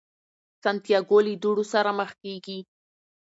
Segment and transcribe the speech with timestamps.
[0.63, 2.59] سانتیاګو له داړو سره مخ کیږي.